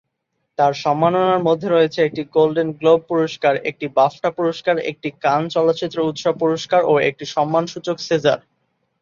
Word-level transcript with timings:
তার 0.57 0.73
সম্মাননার 0.83 1.45
মধ্যে 1.47 1.67
রয়েছে 1.69 1.99
একটি 2.03 2.21
গোল্ডেন 2.35 2.69
গ্লোব 2.71 2.99
পুরস্কার, 3.09 3.53
একটি 3.69 3.85
বাফটা 3.97 4.29
পুরস্কার, 4.31 4.75
একটি 4.91 5.09
কান 5.23 5.41
চলচ্চিত্র 5.49 5.97
উৎসব 6.09 6.33
পুরস্কার 6.39 6.81
ও 6.85 6.93
একটি 7.09 7.25
সম্মানসূচক 7.35 7.97
সেজার। 7.99 8.39